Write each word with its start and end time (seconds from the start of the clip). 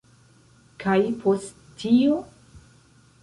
Kaj 0.83 0.95
post 1.25 1.45
tio? 1.83 2.17